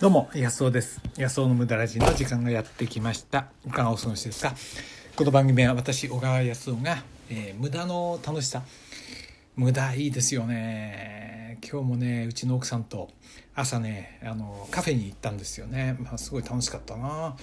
[0.00, 0.98] どうも、安尾です。
[1.18, 3.48] 安尾の無駄ラジの時間がやってきました。
[3.66, 4.54] いかがお過ごしですか？
[5.14, 8.62] この番組は私、小川康夫が、えー無駄の楽しさ。
[9.56, 11.58] 無駄いいですよね。
[11.70, 13.10] 今日もね、うちの奥さんと
[13.54, 15.98] 朝ね、あの、カフェに行ったんですよね。
[16.00, 17.36] まあ、すごい楽しかったな。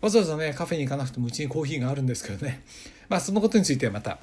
[0.00, 2.62] わざわざね、カフェに行かなくてもうちにコーヒーがあるんですけどね。
[3.10, 4.16] まあ、そのことについてはまた、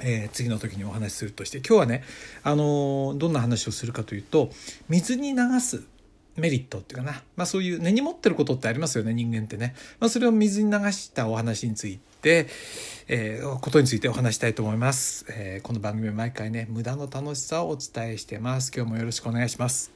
[0.00, 2.04] えー次の時にお話しするとして今日はね、
[2.42, 4.48] あのーどんな話をするかというと
[4.88, 5.84] 水に流す
[6.36, 12.46] メリットっていうかな、まあ、そういう根に持ってることってありますよね人間ってね、まあ、それを水に流したお話について、
[13.08, 18.72] えーことについてお話したいと思います、えーこの番組は毎回ね無駄の楽しさをお伝えしてます。
[18.74, 19.90] 今日もよろしくお願いします。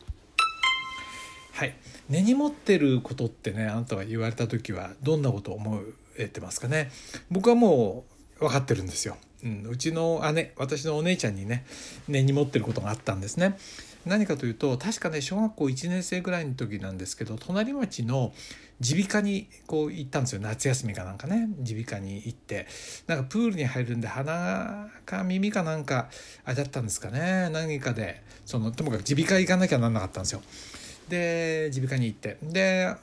[1.53, 1.75] はい。
[2.09, 5.83] 根に持ってることってねあなたが言われた時はどんなことを思
[6.17, 6.91] えてますかね？
[7.31, 8.05] 僕はも
[8.39, 11.67] う分かってるんですよ、うん、うちの姉私のお姉ちゃんにね
[12.09, 13.59] 根に持ってることがあったんですね。
[14.07, 18.33] 何かというと確かね小学校1年生ぐらいの時なんですけど隣町の
[18.81, 20.41] 耳鼻科にこう行ったんですよ。
[20.41, 21.49] 夏休みかなんかね。
[21.59, 22.67] 耳鼻科に行って。
[23.07, 26.09] なんかプールに入るんで鼻か耳かなんか
[26.47, 27.51] あれだったんですかね。
[27.53, 30.41] 何かでそのともかく耳鼻科行かなきゃなんなかったんですよ。
[31.11, 32.39] で耳鼻科に行って。
[32.43, 32.95] で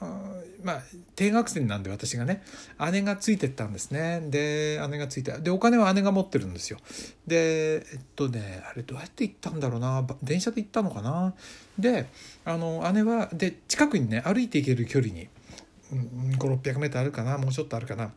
[0.64, 0.82] まあ
[1.14, 2.42] 低学年なんで私がね
[2.90, 4.20] 姉がついてったんですね。
[4.28, 6.78] で姉がついてでお金は姉が持ってるんですよ。
[7.26, 10.04] でえっとねあれどうやって行ったんだろうな。
[10.22, 11.34] 電車で行ったのかな。
[11.78, 12.06] で
[12.44, 15.28] あの姉はで近くにね歩いて行ける距離に
[15.92, 17.38] 5600メートルあるかな。
[17.38, 18.12] もうちょっとあるかな。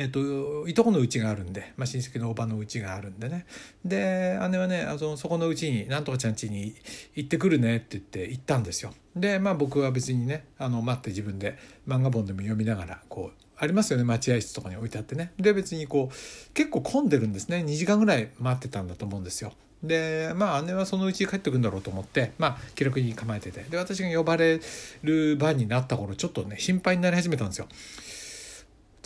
[0.00, 3.44] えっといとこの家があるんで、まあ、親戚のおばの家があるんでね。
[3.84, 6.74] で姉はねあのそこの家になんとかちゃん家に
[7.14, 8.94] 行ってくるねって言って行ったんですよ。
[9.14, 15.32] でまあ僕は別にねあの待って自分で漫画本でも読みながらこうありますよね待合室とかに置いてあってね。
[15.38, 17.58] で別にこう結構混んでるんですね。
[17.58, 19.52] 2時間ぐらい待ってたんだと思うんですよ。
[19.82, 23.64] でまあ姉はそのうち帰ってくるんだろうと思ってまあ記録に構えてて。
[23.64, 24.60] で私が呼ばれ
[25.02, 27.68] る番になった頃ちょっとね心配になり始めたんですよ。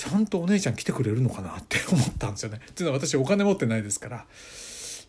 [0.05, 2.61] ちゃんとお姉ちゃん来てくれるのかなって思ったんですよね。
[2.63, 4.27] っていうのは私お金持ってないですから。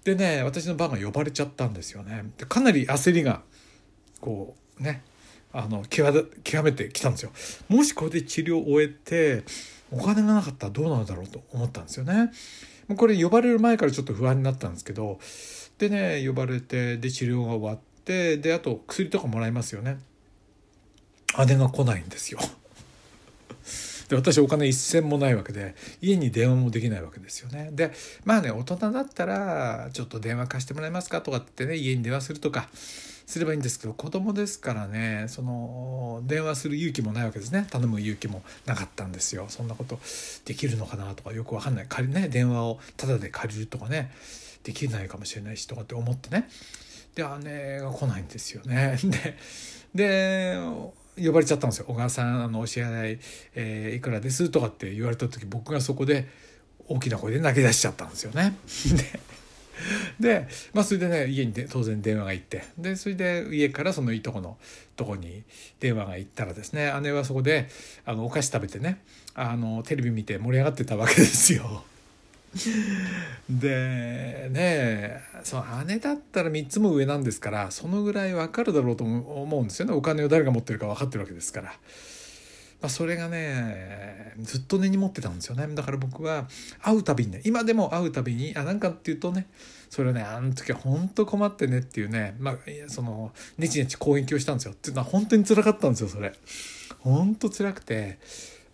[0.06, 2.32] でね私の番が呼ばれちゃったんですよね。
[2.38, 3.42] でかなり焦りが
[4.22, 5.04] こうね
[5.52, 7.32] あの極極めてきたんですよ。
[7.68, 9.44] もしこれで治療を終えて
[9.92, 12.32] お金がなかったらどうなるだろうと思ったんですよね。
[12.96, 15.20] これ呼ばれる前からちょっと不安になったんですけど
[15.78, 19.98] でね呼ばれてで治療が終わってであと薬とかもらいますよね。
[21.48, 22.40] 姉が来ないんですよ。
[24.08, 27.70] で私お金一銭もないわけで家に電話もできないわけですよね。
[27.72, 27.92] で
[28.24, 37.68] まあね大人だったらちょっと電話貸してもらえますかとかってね家に電話するとかすればいいんですけど子供ですからねその電話する勇気もないわけですね。
[37.70, 39.46] 頼む勇気もなかったんですよ。
[39.50, 40.00] そんなこと
[40.46, 41.86] できるのかなとかよくわかんない。
[41.88, 44.12] 借りね電話をタダで借りるとかね
[44.64, 46.50] できないかもしれないしとかって思ってね。
[47.16, 48.98] で姉が来ないんですよね。
[49.04, 49.38] で
[49.96, 50.60] で
[51.18, 53.20] 呼ばれちゃったんですよ「小川さんあのお支払い、
[53.56, 56.28] えーいくらです」とかって言われた時僕がそこで
[56.88, 58.56] 大きな声で泣き出しちゃったんですよね。
[60.20, 64.58] で、まあ、それでね家にで当然電話が行ってでそれで家からそのいとこの
[64.96, 65.44] とこに
[65.80, 67.68] 電話が行ったらですね姉はそこで
[68.06, 69.02] あのお菓子食べてね
[69.34, 71.84] あのテレビ見て盛り上がってたわけですよ。
[73.50, 79.94] でねその姉だったら3つも上なんですからそのぐらい分かるだろうと思うんですよね。
[79.94, 81.74] お金を誰が持ってるか分かってるわけですから。
[82.82, 85.68] まあ、それがねずっと根に持ってたんですよね。
[85.74, 86.48] だから僕は
[86.82, 89.48] 会うたびにね今でも会うたびにあなんかっていうとね
[89.90, 92.58] それはねあの時は本当困ってねっていうねまあ
[92.88, 94.74] そのネチネチ攻撃をしたんですよ。
[94.74, 96.34] っていうのは本当に辛かったんですよそれ。
[97.00, 98.20] 本当辛くて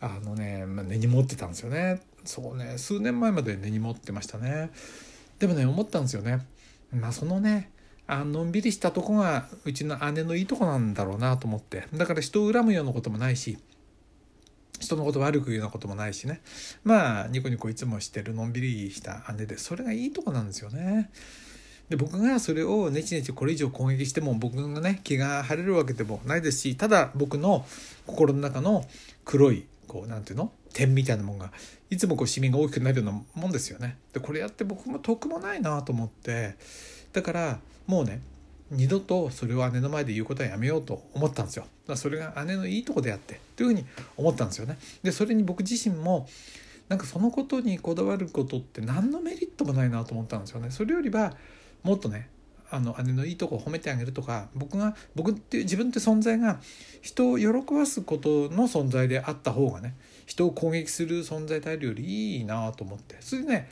[0.01, 2.01] あのね、まあ、根に持ってたんですよね。
[2.25, 4.71] そうね数年前まで根に持ってましたね。
[5.39, 6.45] でもね思ったんですよね。
[6.93, 7.71] まあそのね
[8.07, 11.87] あのんびりしたとこがうちの姉のいいとこなんだろうなと思って。
[11.93, 13.57] だから人を恨むようなこともないし
[14.79, 16.41] 人のこと悪く言うようなこともないしね。
[16.83, 21.09] まあニコニコいつもしてるのんびりした姉でそれがいいとこなんですよね。
[21.91, 27.65] で僕がそれをネチネチこれ以上攻撃しても僕がね気が晴れるわけでもないですしただ僕の
[28.07, 28.85] 心の中の
[29.25, 30.53] 黒いこうなんていうの？
[30.73, 31.51] 点みたいなもんが
[31.89, 33.97] いつもこうシミが大きくなるようなもんですよね。
[34.13, 36.55] でこれやって僕も得もないなと思って
[37.11, 38.21] だからもうね
[38.69, 41.63] 二度とそれを姉の前で言うことはやめようと思ったんですよ。
[41.63, 43.83] だからそれが姉のいいとこであってというふうに
[44.15, 44.77] 思ったんですよね。
[45.03, 46.29] でそれに僕自身も
[46.87, 50.71] なんかそのことにこだわることって何のメリットもないなと思ったんですよね。
[50.71, 51.35] それよりは
[51.83, 52.29] もっとね
[52.71, 56.59] あの姉のいいとこ褒めてあげるとか僕が僕っていう自分って存在が
[57.01, 59.95] 人を喜ばすことの存在であった方がね
[60.25, 63.17] 人を攻撃する存在であるよりいいなと思って。
[63.19, 63.69] それでね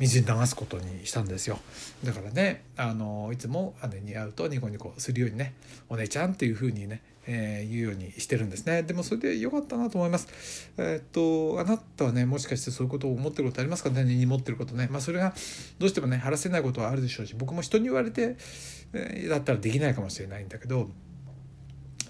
[0.00, 1.58] 水に流すことにしたんですよ。
[2.02, 5.54] だからねあのいつも姉に会うとニコニコするようにね
[5.88, 8.82] お姉ちゃんっていう風にね、えー、言うようにしてるんですね。
[8.82, 10.70] でもそれで良かったなと思います。
[10.78, 14.04] えー、っとあなたはねもしかしてそういうことを思ってることありますかね？
[14.04, 14.88] 根に持ってることね。
[14.90, 15.34] まあそれが
[15.78, 18.36] どうしてもね晴らせないことはあるでしょうし僕も人に言われて、
[18.94, 20.88] えー、だったらできないかもしれないんだけど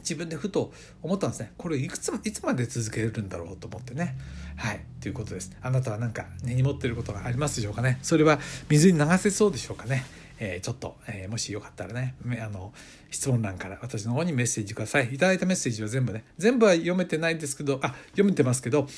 [0.00, 1.52] 自分でふと思ったんですね。
[1.56, 4.16] これいくついつまで続けるんだろうと思ってね。
[4.56, 4.80] はい。
[5.00, 5.56] ということです。
[5.62, 7.98] あなたは何か根に持ってることがありますでしょうかね。
[8.02, 8.38] それは
[8.68, 10.04] 水に流せそうでしょうかね。
[10.42, 12.14] えー、ちょっと、えー、もしよかったらね。
[12.42, 12.72] あの
[13.10, 15.14] 質問欄から私の方にメッセージください。
[15.14, 16.24] いただいたメッセージは全部ね。
[16.38, 18.88] 全部は読めてないんですけどあ読めてますけど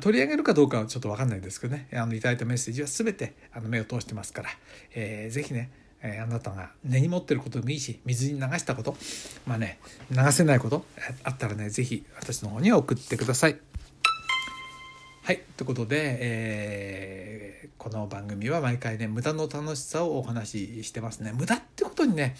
[0.00, 1.88] 取り上げるかどうかはちょっと分かんないですけどね。
[1.92, 4.50] あのいただいたメッセージは全てあの目を通してますから、
[4.94, 5.70] えー、ぜひね
[6.02, 8.96] えー、あなたが根に持ってることでもいいし水に流したこと
[9.46, 9.78] まあね
[10.10, 10.84] 流せないこと
[11.24, 13.58] あったらね是非私の方に送ってください。
[15.22, 21.32] はいということで、えー、この番組は毎回ね無駄の楽しさをお話ししてますね。
[21.32, 22.34] 無駄ってことにね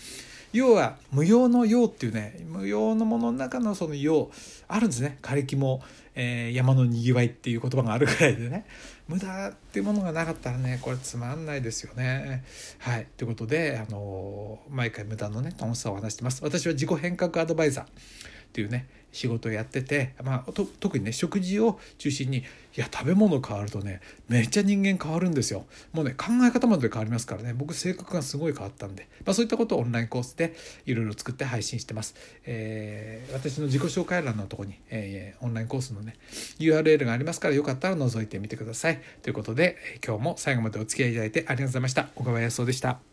[0.53, 4.31] 要は無用の用っていうね無用のものの中のその用
[4.69, 5.83] あるんですね枯れ木も、
[6.15, 8.67] えー、山のにぎわいっていう言葉があるぐらいでね
[9.07, 12.45] 無駄っていうものがなかったらねこれつまんないですよね。
[12.79, 16.45] はいということで、あのー、毎回無駄のね楽しさを話してます。
[16.45, 17.85] 私は自己変革アドバイザー
[18.51, 22.43] っていうね仕事をやってて、まあ、特にね食事を中心にい
[22.77, 25.67] や食べ物変わるとねめっちゃ人間変わるんですよ。
[25.93, 27.53] もうね考え方まで変わりますからね。
[27.53, 30.55] 僕性格がすごい変わったんで、まあ、そういったことをオンラインコースで
[30.87, 32.15] いろいろ作って配信してます、
[32.45, 36.17] えー、私の自己紹介欄のとこに、えー、オンラインコースのね
[36.59, 39.01] URL がありますからよかったら覗いてみてください。
[39.23, 39.77] ということで
[40.07, 42.09] 今日も最後までお付き合いいただいてありがとうございました。
[42.15, 43.10] 小川康夫でした。